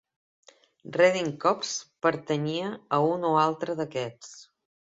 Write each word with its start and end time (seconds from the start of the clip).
Redding's 0.97 1.35
Copse 1.43 1.85
pertanyia 2.07 2.73
a 2.99 3.03
un 3.13 3.31
o 3.33 3.35
altre 3.45 3.81
d'aquests. 3.83 4.35